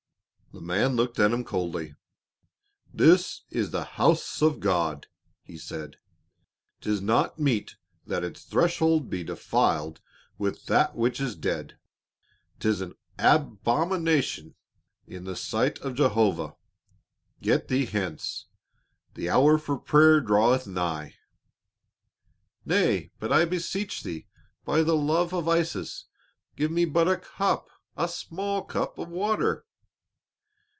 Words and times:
The 0.53 0.59
man 0.59 0.97
looked 0.97 1.17
at 1.17 1.31
him 1.31 1.45
coldly. 1.45 1.95
"This 2.93 3.43
is 3.49 3.71
the 3.71 3.85
house 3.85 4.41
of 4.41 4.59
God," 4.59 5.07
he 5.43 5.57
said. 5.57 5.95
"'Tis 6.81 6.99
not 7.01 7.39
meet 7.39 7.77
that 8.05 8.25
its 8.25 8.43
threshold 8.43 9.09
be 9.09 9.23
defiled 9.23 10.01
with 10.37 10.65
that 10.65 10.93
which 10.93 11.21
is 11.21 11.37
dead, 11.37 11.77
'tis 12.59 12.81
an 12.81 12.95
abomination 13.17 14.55
in 15.07 15.23
the 15.23 15.37
sight 15.37 15.79
of 15.79 15.95
Jehovah. 15.95 16.57
Get 17.41 17.69
thee 17.69 17.85
hence, 17.85 18.47
the 19.13 19.29
hour 19.29 19.57
for 19.57 19.77
prayer 19.79 20.19
draweth 20.19 20.67
nigh." 20.67 21.15
"Nay, 22.65 23.09
but 23.21 23.31
I 23.31 23.45
beseech 23.45 24.03
thee, 24.03 24.27
by 24.65 24.83
the 24.83 24.97
love 24.97 25.31
of 25.33 25.47
Isis! 25.47 26.07
Give 26.57 26.71
me 26.71 26.83
but 26.83 27.07
a 27.07 27.15
cup 27.15 27.69
a 27.95 28.09
small 28.09 28.65
cup 28.65 28.97
of 28.97 29.07
water!" 29.07 29.65